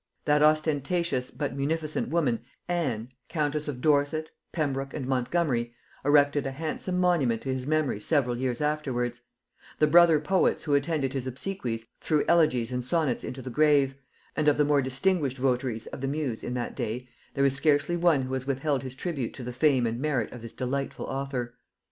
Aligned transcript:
That 0.25 0.41
ostentatious 0.41 1.29
but 1.29 1.55
munificent 1.55 2.09
woman 2.09 2.43
Anne 2.67 3.09
countess 3.29 3.67
of 3.67 3.81
Dorset, 3.81 4.31
Pembroke, 4.51 4.95
and 4.95 5.05
Montgomery, 5.05 5.75
erected 6.03 6.47
a 6.47 6.51
handsome 6.51 6.97
monument 6.99 7.43
to 7.43 7.53
his 7.53 7.67
memory 7.67 8.01
several 8.01 8.35
years 8.35 8.61
afterwards; 8.61 9.21
the 9.77 9.85
brother 9.85 10.19
poets 10.19 10.63
who 10.63 10.73
attended 10.73 11.13
his 11.13 11.27
obsequies 11.27 11.85
threw 11.99 12.25
elegies 12.27 12.71
and 12.71 12.83
sonnets 12.83 13.23
into 13.23 13.43
the 13.43 13.51
grave; 13.51 13.93
and 14.35 14.47
of 14.47 14.57
the 14.57 14.65
more 14.65 14.81
distinguished 14.81 15.37
votaries 15.37 15.85
of 15.85 16.01
the 16.01 16.07
muse 16.07 16.43
in 16.43 16.55
that 16.55 16.75
day 16.75 17.07
there 17.35 17.45
is 17.45 17.55
scarcely 17.55 17.95
one 17.95 18.23
who 18.23 18.33
has 18.33 18.47
withheld 18.47 18.81
his 18.81 18.95
tribute 18.95 19.35
to 19.35 19.43
the 19.43 19.53
fame 19.53 19.85
and 19.85 19.99
merit 19.99 20.31
of 20.31 20.41
this 20.41 20.53
delightful 20.53 21.05
author. 21.05 21.53